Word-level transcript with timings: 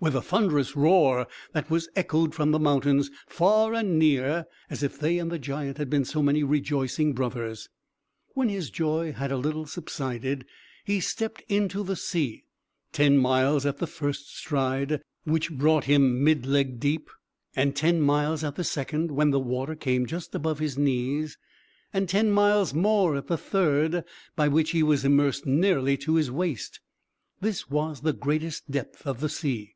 ho! 0.00 0.04
with 0.06 0.14
a 0.14 0.22
thunderous 0.22 0.76
roar 0.76 1.26
that 1.52 1.68
was 1.68 1.88
echoed 1.96 2.32
from 2.32 2.52
the 2.52 2.58
mountains, 2.60 3.10
far 3.26 3.74
and 3.74 3.98
near, 3.98 4.46
as 4.70 4.84
if 4.84 4.96
they 4.96 5.18
and 5.18 5.28
the 5.28 5.40
giant 5.40 5.76
had 5.76 5.90
been 5.90 6.04
so 6.04 6.22
many 6.22 6.44
rejoicing 6.44 7.12
brothers. 7.12 7.68
When 8.34 8.48
his 8.48 8.70
joy 8.70 9.10
had 9.10 9.32
a 9.32 9.36
little 9.36 9.66
subsided, 9.66 10.46
he 10.84 11.00
stepped 11.00 11.42
into 11.48 11.82
the 11.82 11.96
sea; 11.96 12.44
ten 12.92 13.18
miles 13.18 13.66
at 13.66 13.78
the 13.78 13.88
first 13.88 14.36
stride, 14.36 15.02
which 15.24 15.50
brought 15.50 15.86
him 15.86 16.24
midleg 16.24 16.78
deep; 16.78 17.10
and 17.56 17.74
ten 17.74 18.00
miles 18.00 18.44
at 18.44 18.54
the 18.54 18.62
second, 18.62 19.10
when 19.10 19.30
the 19.30 19.40
water 19.40 19.74
came 19.74 20.06
just 20.06 20.32
above 20.32 20.60
his 20.60 20.78
knees; 20.78 21.36
and 21.92 22.08
ten 22.08 22.30
miles 22.30 22.72
more 22.72 23.16
at 23.16 23.26
the 23.26 23.36
third, 23.38 24.04
by 24.36 24.46
which 24.46 24.70
he 24.70 24.82
was 24.84 25.04
immersed 25.04 25.44
nearly 25.44 25.96
to 25.96 26.14
his 26.14 26.30
waist. 26.30 26.78
This 27.40 27.68
was 27.68 28.02
the 28.02 28.12
greatest 28.12 28.70
depth 28.70 29.04
of 29.04 29.18
the 29.18 29.28
sea. 29.28 29.74